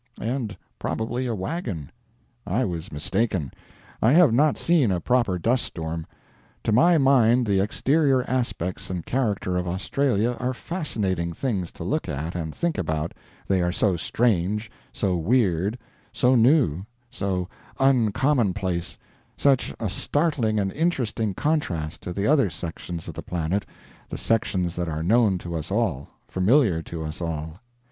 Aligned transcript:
And 0.19 0.57
probably 0.79 1.27
a 1.27 1.35
wagon. 1.35 1.91
I 2.47 2.65
was 2.65 2.91
mistaken; 2.91 3.51
I 4.01 4.13
have 4.13 4.33
not 4.33 4.57
seen 4.57 4.91
a 4.91 4.99
proper 4.99 5.37
duststorm. 5.37 6.05
To 6.63 6.71
my 6.71 6.97
mind 6.97 7.45
the 7.45 7.59
exterior 7.59 8.27
aspects 8.27 8.89
and 8.89 9.05
character 9.05 9.57
of 9.57 9.67
Australia 9.67 10.31
are 10.39 10.55
fascinating 10.55 11.33
things 11.33 11.71
to 11.73 11.83
look 11.83 12.09
at 12.09 12.33
and 12.33 12.51
think 12.55 12.79
about, 12.79 13.13
they 13.47 13.61
are 13.61 13.71
so 13.71 13.95
strange, 13.95 14.71
so 14.91 15.15
weird, 15.17 15.77
so 16.11 16.33
new, 16.33 16.83
so 17.11 17.47
uncommonplace, 17.79 18.97
such 19.37 19.71
a 19.79 19.87
startling 19.87 20.59
and 20.59 20.71
interesting 20.73 21.35
contrast 21.35 22.01
to 22.01 22.11
the 22.11 22.25
other 22.25 22.49
sections 22.49 23.07
of 23.07 23.13
the 23.13 23.21
planet, 23.21 23.67
the 24.09 24.17
sections 24.17 24.75
that 24.77 24.89
are 24.89 25.03
known 25.03 25.37
to 25.37 25.53
us 25.55 25.69
all, 25.69 26.09
familiar 26.27 26.81
to 26.81 27.03
us 27.03 27.21
all. 27.21 27.59